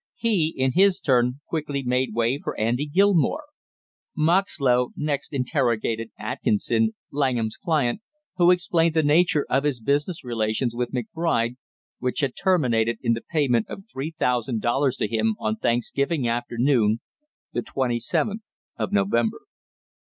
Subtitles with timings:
[0.15, 3.43] He, in his turn, quickly made way for Andy Gilmore.
[4.17, 8.01] Moxlow next interrogated Atkinson, Langham's client,
[8.37, 11.57] who explained the nature of his business relations with McBride
[11.99, 16.99] which had terminated in the payment of three thousand dollars to him on Thanksgiving afternoon,
[17.53, 18.41] the twenty seventh
[18.79, 19.41] of November.